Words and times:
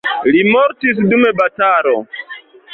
Li 0.35 0.39
mortis 0.55 1.03
dum 1.13 1.27
batalo. 1.43 1.95